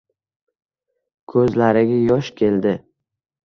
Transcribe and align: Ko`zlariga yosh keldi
Ko`zlariga 1.35 2.03
yosh 2.11 2.35
keldi 2.43 2.77